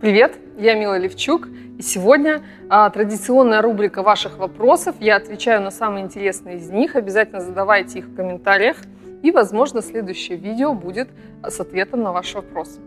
[0.00, 1.48] Привет, я Мила Левчук,
[1.78, 4.96] и сегодня а, традиционная рубрика ваших вопросов.
[5.00, 6.96] Я отвечаю на самые интересные из них.
[6.96, 8.78] Обязательно задавайте их в комментариях,
[9.22, 11.08] и, возможно, следующее видео будет
[11.42, 12.78] с ответом на ваш вопрос.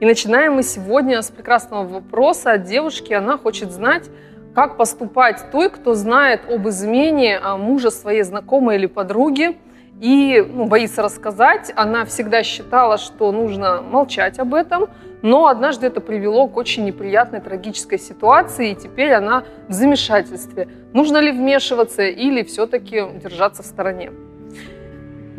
[0.00, 3.12] И начинаем мы сегодня с прекрасного вопроса от девушки.
[3.12, 4.08] Она хочет знать,
[4.54, 9.58] как поступать той, кто знает об измене а, мужа своей знакомой или подруги,
[10.00, 11.72] и ну, боится рассказать.
[11.76, 14.88] Она всегда считала, что нужно молчать об этом,
[15.22, 20.68] но однажды это привело к очень неприятной трагической ситуации, и теперь она в замешательстве.
[20.94, 24.10] Нужно ли вмешиваться или все-таки держаться в стороне?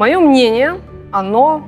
[0.01, 1.67] Мое мнение, оно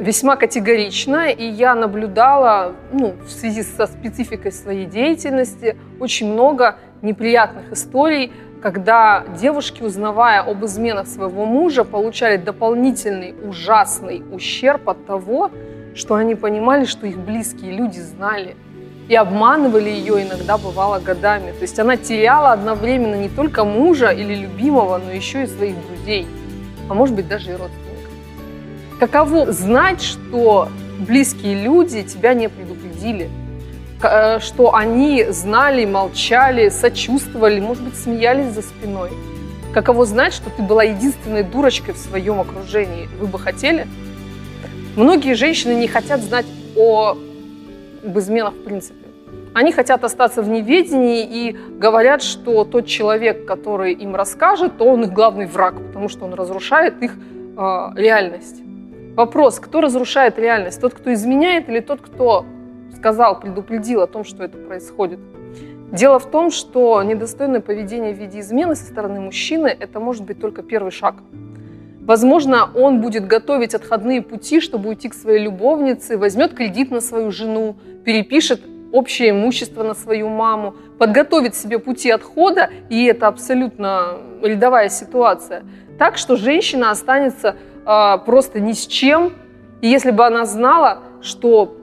[0.00, 7.70] весьма категорично, и я наблюдала ну, в связи со спецификой своей деятельности очень много неприятных
[7.70, 15.52] историй, когда девушки, узнавая об изменах своего мужа, получали дополнительный ужасный ущерб от того,
[15.94, 18.56] что они понимали, что их близкие люди знали
[19.08, 21.52] и обманывали ее иногда бывало годами.
[21.52, 26.26] То есть она теряла одновременно не только мужа или любимого, но еще и своих друзей,
[26.88, 28.12] а может быть даже и родственников.
[28.98, 33.30] Каково знать, что близкие люди тебя не предупредили,
[34.02, 39.10] э, что они знали, молчали, сочувствовали, может быть, смеялись за спиной.
[39.72, 43.08] Каково знать, что ты была единственной дурочкой в своем окружении.
[43.20, 43.86] Вы бы хотели?
[44.96, 47.16] Многие женщины не хотят знать о,
[48.02, 49.07] об изменах в принципе.
[49.54, 55.04] Они хотят остаться в неведении и говорят, что тот человек, который им расскажет, то он
[55.04, 58.62] их главный враг, потому что он разрушает их э, реальность.
[59.16, 60.80] Вопрос, кто разрушает реальность?
[60.80, 62.44] Тот, кто изменяет или тот, кто
[62.96, 65.18] сказал, предупредил о том, что это происходит?
[65.90, 70.38] Дело в том, что недостойное поведение в виде измены со стороны мужчины– это может быть
[70.40, 71.16] только первый шаг.
[72.00, 77.30] Возможно, он будет готовить отходные пути, чтобы уйти к своей любовнице, возьмет кредит на свою
[77.30, 78.60] жену, перепишет
[78.92, 85.64] общее имущество на свою маму, подготовит себе пути отхода, и это абсолютно рядовая ситуация.
[85.98, 89.32] Так что женщина останется э, просто ни с чем.
[89.80, 91.76] И если бы она знала, что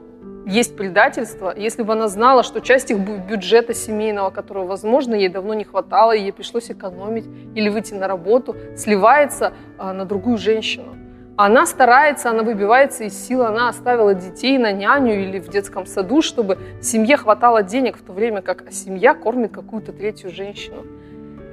[0.46, 5.54] есть предательство, если бы она знала, что часть их бюджета семейного, которого, возможно, ей давно
[5.54, 11.05] не хватало, и ей пришлось экономить или выйти на работу, сливается а, на другую женщину.
[11.36, 16.22] Она старается, она выбивается из сил, она оставила детей на няню или в детском саду,
[16.22, 20.86] чтобы семье хватало денег, в то время как семья кормит какую-то третью женщину.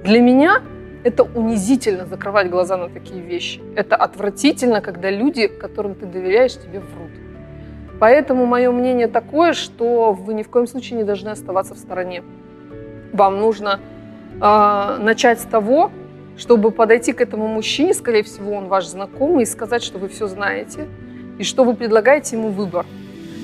[0.04, 0.62] Для меня
[1.04, 3.62] это унизительно закрывать глаза на такие вещи.
[3.76, 7.12] Это отвратительно, когда люди, которым ты доверяешь, тебе врут.
[8.00, 12.24] Поэтому мое мнение такое, что вы ни в коем случае не должны оставаться в стороне.
[13.12, 13.82] Вам нужно
[14.42, 15.92] э, начать с того,
[16.38, 20.28] чтобы подойти к этому мужчине, скорее всего, он ваш знакомый, и сказать, что вы все
[20.28, 20.88] знаете,
[21.38, 22.86] и что вы предлагаете ему выбор.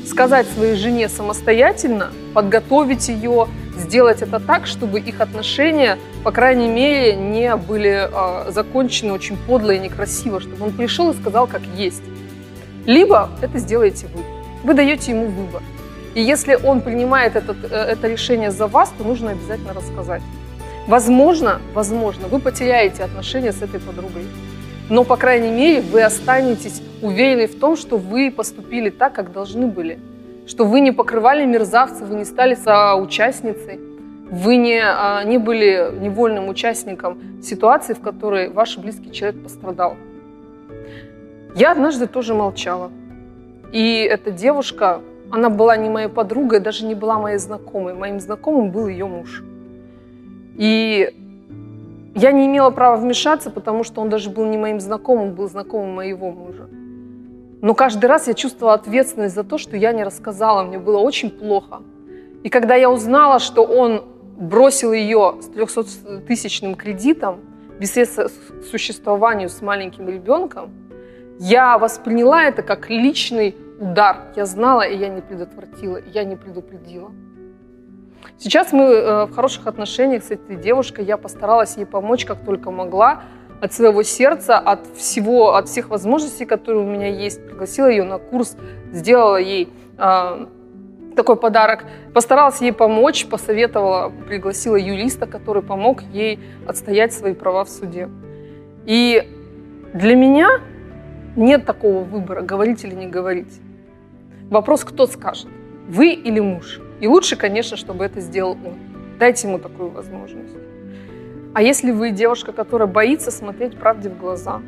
[0.05, 7.16] Сказать своей жене самостоятельно, подготовить ее, сделать это так, чтобы их отношения, по крайней мере,
[7.16, 12.01] не были э, закончены очень подло и некрасиво, чтобы он пришел и сказал, как есть.
[12.85, 14.23] Либо это сделаете вы.
[14.63, 15.61] Вы даете ему выбор.
[16.16, 20.21] И если он принимает этот, э, это решение за вас, то нужно обязательно рассказать.
[20.89, 24.25] Возможно, возможно, вы потеряете отношения с этой подругой.
[24.89, 29.67] Но, по крайней мере, вы останетесь уверены в том, что вы поступили так, как должны
[29.67, 30.00] были.
[30.47, 33.79] Что вы не покрывали мерзавцев, вы не стали соучастницей.
[34.31, 39.95] Вы не, а, не были невольным участником ситуации, в которой ваш близкий человек пострадал.
[41.53, 42.89] Я однажды тоже молчала.
[43.71, 47.94] И эта девушка, она была не моей подругой, даже не была моей знакомой.
[47.94, 49.44] Моим знакомым был ее муж.
[50.59, 51.16] И
[52.16, 55.96] я не имела права вмешаться, потому что он даже был не моим знакомым, был знакомым
[55.96, 56.68] моего мужа.
[57.62, 60.63] Но каждый раз я чувствовала ответственность за то, что я не рассказала.
[60.63, 61.81] Мне было очень плохо.
[62.44, 64.04] И когда я узнала, что он
[64.38, 67.39] бросил ее с 300-тысячным кредитом,
[67.80, 68.30] без средств
[68.69, 70.72] существованию с маленьким ребенком,
[71.39, 74.33] я восприняла это как личный удар.
[74.36, 77.12] Я знала, и я не предотвратила, и я не предупредила.
[78.38, 81.06] Сейчас мы э, в хороших отношениях с этой девушкой.
[81.06, 83.24] Я постаралась ей помочь, как только могла,
[83.62, 87.45] от своего сердца, от всего, от всех возможностей, которые у меня есть.
[87.45, 88.56] Пригласила ее на курс,
[88.92, 90.45] сделала ей э,
[91.16, 91.83] такой подарок.
[92.13, 98.10] Постаралась ей помочь, посоветовала, пригласила юриста, который помог ей отстоять свои права в суде.
[98.86, 99.27] И
[99.94, 100.48] для меня
[101.36, 103.62] Нет такого выбора, говорить или не говорить.
[104.50, 105.48] Вопрос, кто скажет,
[105.88, 106.81] вы или муж.
[107.00, 108.78] И лучше, конечно, чтобы это сделал он.
[109.19, 110.56] Дайте ему такую возможность.
[111.54, 114.62] А если вы девушка, которая боится смотреть правде в глаза,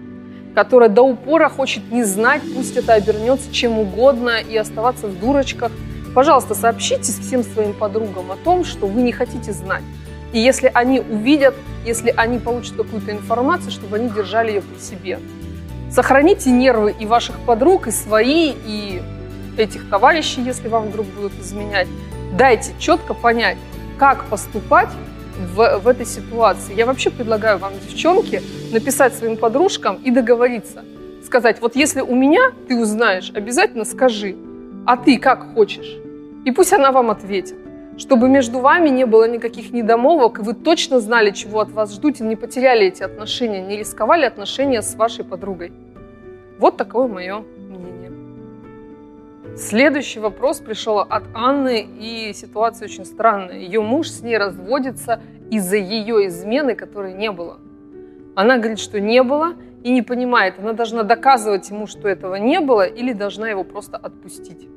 [0.56, 5.72] которая до упора хочет не знать, пусть это обернется чем угодно и оставаться в дурочках,
[6.14, 9.84] пожалуйста, сообщите всем своим подругам о том, что вы не хотите знать.
[10.34, 11.56] И если они увидят,
[11.86, 15.20] если они получат какую-то информацию, чтобы они держали ее при себе.
[15.92, 19.02] Сохраните нервы и ваших подруг, и свои, и
[19.58, 21.88] этих товарищей, если вам вдруг будут изменять.
[22.32, 23.58] Дайте четко понять,
[24.00, 24.88] как поступать
[25.54, 26.74] в, в этой ситуации.
[26.74, 28.42] Я вообще предлагаю вам, девчонки,
[28.72, 30.86] написать своим подружкам и договориться.
[31.26, 34.38] Сказать, вот если у меня ты узнаешь, обязательно скажи,
[34.86, 35.98] а ты как хочешь.
[36.46, 37.56] И пусть она вам ответит.
[37.98, 42.22] Чтобы между вами не было никаких недомолвок, и вы точно знали, чего от вас ждут,
[42.22, 45.74] и не потеряли эти отношения, не рисковали отношения с вашей подругой.
[46.60, 47.44] Вот такое мое.
[49.58, 53.60] Следующий вопрос пришел от Анны, и ситуация очень странная.
[53.60, 57.60] Ее муж с ней разводится из-за ее измены, которой не было.
[58.34, 62.60] Она говорит, что не было, и не понимает, она должна доказывать ему, что этого не
[62.60, 64.70] было, или должна его просто отпустить.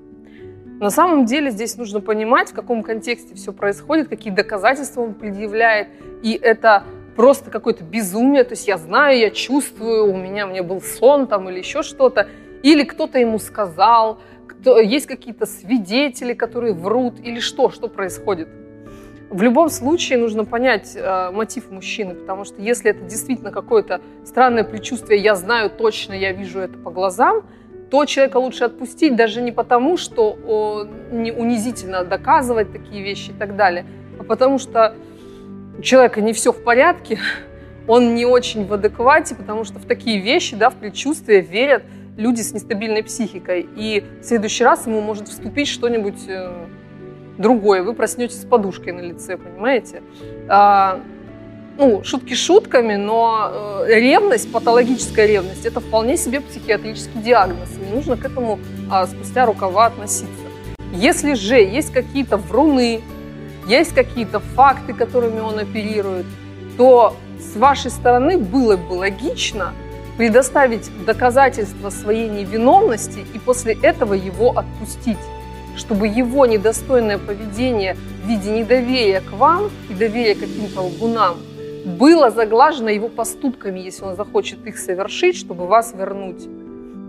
[0.80, 5.88] На самом деле здесь нужно понимать, в каком контексте все происходит, какие доказательства он предъявляет,
[6.22, 6.84] и это
[7.14, 11.48] просто какое-то безумие, то есть я знаю, я чувствую, у меня мне был сон там
[11.48, 12.28] или еще что-то,
[12.62, 14.20] или кто-то ему сказал,
[14.64, 18.48] кто, есть какие-то свидетели, которые врут, или что, что происходит.
[19.28, 24.64] В любом случае нужно понять э, мотив мужчины, потому что если это действительно какое-то странное
[24.64, 27.42] предчувствие, я знаю точно, я вижу это по глазам,
[27.90, 33.34] то человека лучше отпустить даже не потому, что о, не унизительно доказывать такие вещи и
[33.34, 33.84] так далее,
[34.18, 34.96] а потому что
[35.78, 37.18] у человека не все в порядке,
[37.86, 41.82] он не очень в адеквате, потому что в такие вещи, да, в предчувствия верят
[42.16, 43.68] люди с нестабильной психикой.
[43.76, 46.66] И в следующий раз ему может вступить что-нибудь э,
[47.38, 47.82] другое.
[47.82, 50.02] Вы проснетесь с подушкой на лице, понимаете?
[50.48, 51.00] А,
[51.76, 57.68] ну, шутки шутками, но э, ревность, патологическая ревность, это вполне себе психиатрический диагноз.
[57.76, 58.58] И нужно к этому
[58.90, 60.28] а, спустя рукава относиться.
[60.92, 63.00] Если же есть какие-то вруны,
[63.66, 66.26] есть какие-то факты, которыми он оперирует,
[66.76, 69.72] то с вашей стороны было бы логично
[70.16, 75.18] предоставить доказательства своей невиновности и после этого его отпустить,
[75.76, 81.36] чтобы его недостойное поведение в виде недоверия к вам и доверия к каким-то лгунам
[81.84, 86.48] было заглажено его поступками, если он захочет их совершить, чтобы вас вернуть.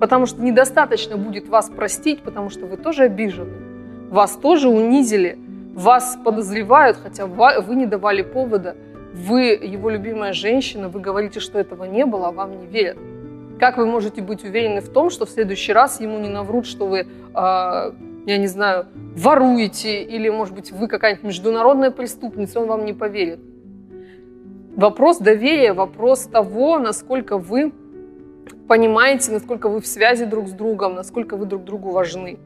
[0.01, 3.53] Потому что недостаточно будет вас простить, потому что вы тоже обижены.
[4.09, 5.39] Вас тоже унизили,
[5.73, 8.75] вас подозревают, хотя вы не давали повода.
[9.15, 12.97] Вы его любимая женщина, вы говорите, что этого не было, а вам не верят.
[13.59, 16.85] Как вы можете быть уверены в том, что в следующий раз ему не наврут, что
[16.85, 22.83] вы, э, я не знаю, воруете, или, может быть, вы какая-нибудь международная преступница, он вам
[22.83, 23.39] не поверит.
[24.75, 27.71] Вопрос доверия, вопрос того, насколько вы
[28.67, 32.37] понимаете, насколько вы в связи друг с другом, насколько вы друг другу важны.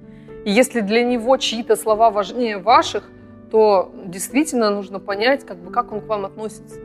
[0.45, 3.09] И если для него чьи-то слова важнее ваших,
[3.51, 6.79] то действительно нужно понять, как, бы, как он к вам относится.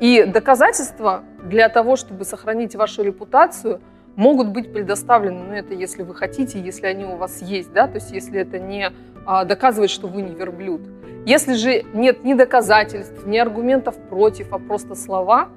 [0.00, 3.80] И доказательства для того, чтобы сохранить вашу репутацию,
[4.14, 7.96] могут быть предоставлены, но это если вы хотите, если они у вас есть, да, то
[7.96, 8.90] есть если это не
[9.26, 10.80] а, доказывает, что вы не верблюд.
[11.26, 15.48] Если же нет ни доказательств, ни аргументов против, а просто слова,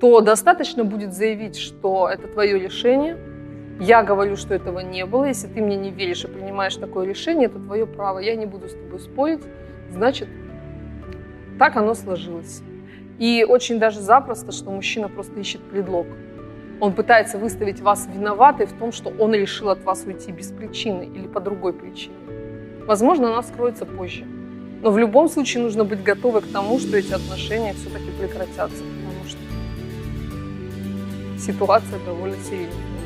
[0.00, 3.18] то достаточно будет заявить, что это твое решение,
[3.80, 5.26] я говорю, что этого не было.
[5.26, 8.18] Если ты мне не веришь и принимаешь такое решение, это твое право.
[8.18, 9.42] Я не буду с тобой спорить.
[9.90, 10.28] Значит,
[11.58, 12.62] так оно сложилось.
[13.18, 16.06] И очень даже запросто, что мужчина просто ищет предлог.
[16.80, 21.02] Он пытается выставить вас виноватой в том, что он решил от вас уйти без причины
[21.02, 22.14] или по другой причине.
[22.86, 24.24] Возможно, она скроется позже.
[24.80, 29.24] Но в любом случае нужно быть готовы к тому, что эти отношения все-таки прекратятся, потому
[29.26, 29.38] что
[31.40, 32.98] ситуация довольно серьезная.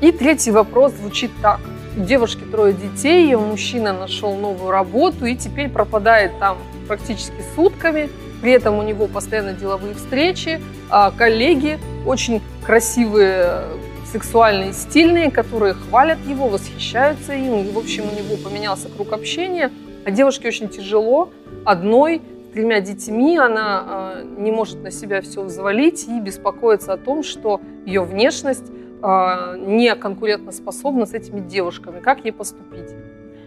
[0.00, 1.60] И третий вопрос звучит так.
[1.96, 6.56] Девушки трое детей, ее мужчина нашел новую работу и теперь пропадает там
[6.88, 8.08] практически сутками.
[8.40, 13.64] При этом у него постоянно деловые встречи, а коллеги очень красивые,
[14.10, 17.60] сексуальные, стильные, которые хвалят его, восхищаются им.
[17.66, 19.70] И, в общем, у него поменялся круг общения.
[20.04, 21.30] А девушке очень тяжело
[21.64, 22.22] одной,
[22.52, 27.22] с тремя детьми, она э, не может на себя все взвалить и беспокоится о том,
[27.22, 32.00] что ее внешность а, не конкурентоспособна с этими девушками.
[32.00, 32.90] Как ей поступить?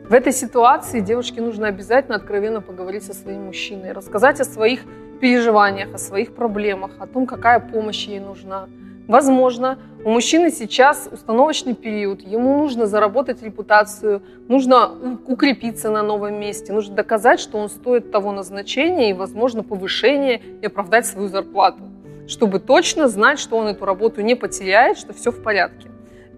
[0.08, 4.82] В этой ситуации девушке нужно обязательно откровенно поговорить со своим мужчиной, рассказать о своих
[5.20, 8.68] переживаниях, о своих проблемах, о том, какая помощь ей нужна,
[9.08, 14.92] Возможно, у мужчины сейчас установочный период, ему нужно заработать репутацию, нужно
[15.28, 20.66] укрепиться на новом месте, нужно доказать, что он стоит того назначения и, возможно, повышения и
[20.66, 21.84] оправдать свою зарплату,
[22.27, 25.89] чтобы точно знать, что он эту работу не потеряет, что все в порядке.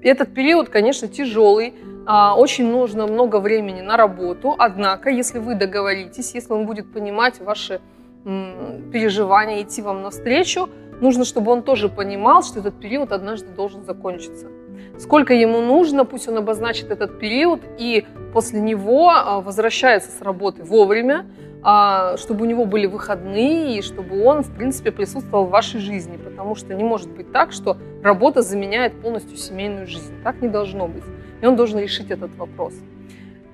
[0.02, 1.74] Этот период, конечно, тяжелый,
[2.06, 7.40] а, очень нужно много времени на работу, однако, если вы договоритесь, если он будет понимать
[7.42, 7.82] ваши
[8.92, 14.48] переживания, идти вам навстречу, нужно, чтобы он тоже понимал, что этот период однажды должен закончиться.
[15.00, 20.64] Сколько ему нужно, пусть он обозначит этот период и после него а, возвращается с работы
[20.64, 21.26] вовремя,
[21.62, 26.56] чтобы у него были выходные и чтобы он, в принципе, присутствовал в вашей жизни, потому
[26.56, 30.14] что не может быть так, что работа заменяет полностью семейную жизнь.
[30.24, 31.04] Так не должно быть.
[31.42, 32.74] И он должен решить этот вопрос.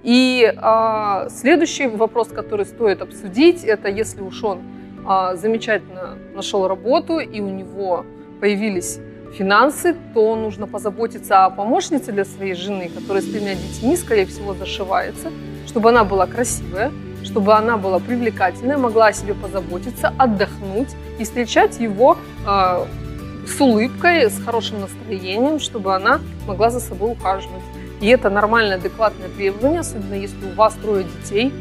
[0.04, 4.60] И а, следующий вопрос, который стоит обсудить, это если уж он
[5.06, 8.06] а, замечательно нашел работу и у него
[8.42, 9.00] появились
[9.34, 14.54] финансы, то нужно позаботиться о помощнице для своей жены, которая с тремя детьми, скорее всего,
[14.54, 15.32] зашивается,
[15.68, 16.92] чтобы она была красивая,
[17.24, 20.90] чтобы она была привлекательная, могла о себе позаботиться, отдохнуть
[21.20, 22.86] и встречать его э,
[23.48, 27.64] с улыбкой, с хорошим настроением, чтобы она могла за собой ухаживать.
[28.02, 31.54] И это нормальное, адекватное требование, особенно если у вас трое детей.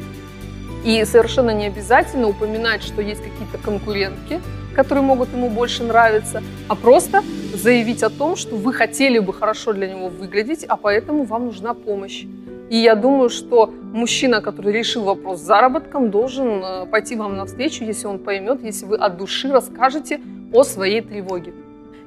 [0.84, 4.40] И совершенно не обязательно упоминать, что есть какие-то конкурентки,
[4.74, 7.22] которые могут ему больше нравиться, а просто
[7.54, 11.74] заявить о том, что вы хотели бы хорошо для него выглядеть, а поэтому вам нужна
[11.74, 12.24] помощь.
[12.72, 17.84] И я думаю, что мужчина, который решил вопрос с заработком, должен э, пойти вам навстречу,
[17.84, 20.22] если он поймет, если вы от души расскажете
[20.54, 21.52] о своей тревоге.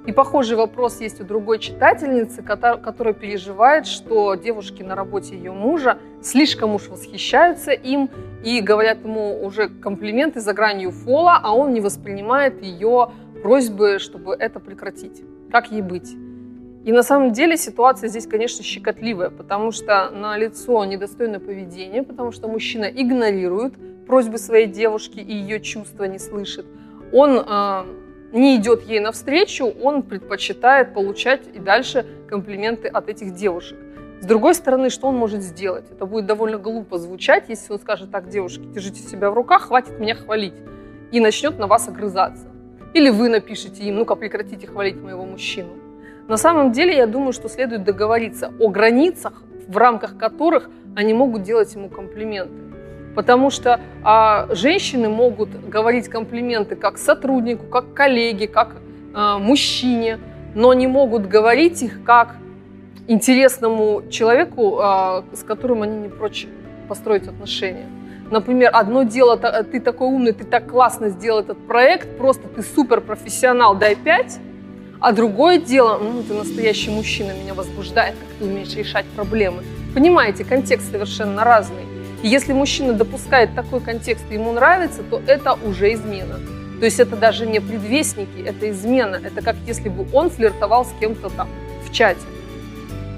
[0.07, 5.99] И похожий вопрос есть у другой читательницы, которая переживает, что девушки на работе ее мужа
[6.23, 8.09] слишком уж восхищаются им
[8.43, 13.11] и говорят ему уже комплименты за гранью фола, а он не воспринимает ее
[13.43, 15.21] просьбы, чтобы это прекратить.
[15.51, 16.15] Как ей быть?
[16.85, 22.31] И на самом деле ситуация здесь, конечно, щекотливая, потому что на лицо недостойное поведение, потому
[22.31, 23.73] что мужчина игнорирует
[24.05, 26.67] просьбы своей девушки и ее чувства не слышит.
[27.11, 27.85] Он э,
[28.33, 33.79] не идет ей навстречу, он предпочитает получать и дальше комплименты от этих девушек.
[34.21, 35.85] С другой стороны, что он может сделать?
[35.89, 39.99] Это будет довольно глупо звучать, если он скажет так, девушки, держите себя в руках, хватит
[39.99, 40.53] меня хвалить,
[41.11, 42.45] и начнет на вас огрызаться.
[42.93, 45.84] Или вы напишите им, ну-ка прекратите хвалить моего мужчину.
[46.27, 49.33] На самом деле, я думаю, что следует договориться о границах,
[49.67, 52.53] в рамках которых они могут делать ему комплименты.
[53.15, 58.77] Потому что а, женщины могут говорить комплименты как сотруднику, как коллеге, как
[59.13, 60.19] а, мужчине,
[60.55, 62.35] но не могут говорить их как
[63.07, 66.47] интересному человеку, а, с которым они не прочь
[66.89, 67.85] построить отношения.
[68.31, 72.99] Например, одно дело, ты такой умный, ты так классно сделал этот проект, просто ты супер
[73.01, 74.39] профессионал, дай пять.
[75.05, 79.61] А другое дело, ну, ты настоящий мужчина, меня возбуждает, как ты умеешь решать проблемы.
[79.93, 81.83] Понимаете, контекст совершенно разный.
[82.23, 86.39] И если мужчина допускает такой контекст и ему нравится, то это уже измена.
[86.79, 89.21] То есть это даже не предвестники, это измена.
[89.23, 91.49] Это как если бы он флиртовал с кем-то там
[91.87, 92.25] в чате.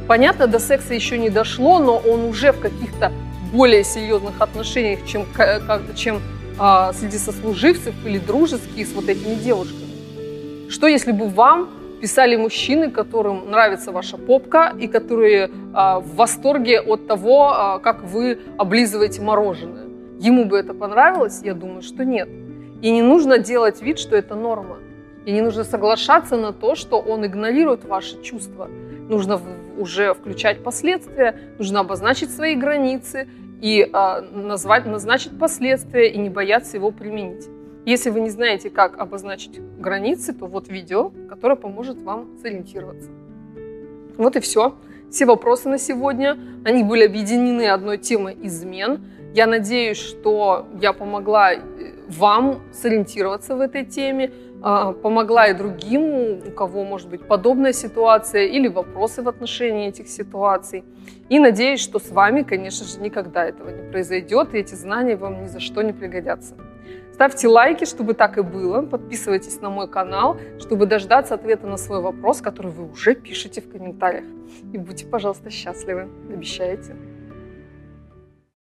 [0.09, 3.13] Понятно, до секса еще не дошло, но он уже в каких-то
[3.53, 5.25] более серьезных отношениях, чем,
[5.95, 6.21] чем
[6.59, 9.87] а, среди сослуживцев или дружеские с вот этими девушками.
[10.69, 16.81] Что если бы вам писали мужчины, которым нравится ваша попка и которые а, в восторге
[16.81, 19.85] от того, а, как вы облизываете мороженое.
[20.19, 21.41] Ему бы это понравилось?
[21.43, 22.27] Я думаю, что нет.
[22.81, 24.77] И не нужно делать вид, что это норма.
[25.25, 28.69] И не нужно соглашаться на то, что он игнорирует ваши чувства.
[29.09, 29.39] Нужно
[29.77, 33.27] уже включать последствия, нужно обозначить свои границы
[33.61, 37.47] и а, назвать, назначить последствия и не бояться его применить.
[37.87, 43.09] Если вы не знаете, как обозначить границы, то вот видео, которое поможет вам сориентироваться.
[44.17, 44.75] Вот и все.
[45.09, 46.37] Все вопросы на сегодня.
[46.65, 49.05] Они были объединены одной темой измен.
[49.33, 51.59] Я надеюсь, что я помогла э,
[52.09, 58.47] вам сориентироваться в этой теме, а, помогла и другим, у кого может быть подобная ситуация
[58.47, 60.83] или вопросы в отношении этих ситуаций.
[61.29, 65.43] И надеюсь, что с вами, конечно же, никогда этого не произойдет, и эти знания вам
[65.43, 66.55] ни за что не пригодятся.
[67.17, 68.83] Ставьте лайки, чтобы так и было.
[68.83, 73.71] Подписывайтесь на мой канал, чтобы дождаться ответа на свой вопрос, который вы уже пишете в
[73.71, 74.25] комментариях.
[74.71, 76.09] И будьте, пожалуйста, счастливы.
[76.31, 76.95] Обещаете?